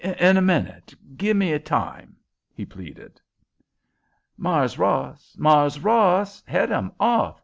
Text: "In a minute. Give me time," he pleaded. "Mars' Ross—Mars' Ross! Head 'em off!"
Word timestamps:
"In 0.03 0.35
a 0.35 0.41
minute. 0.41 0.95
Give 1.15 1.37
me 1.37 1.59
time," 1.59 2.15
he 2.55 2.65
pleaded. 2.65 3.21
"Mars' 4.35 4.79
Ross—Mars' 4.79 5.79
Ross! 5.79 6.41
Head 6.47 6.71
'em 6.71 6.91
off!" 6.99 7.39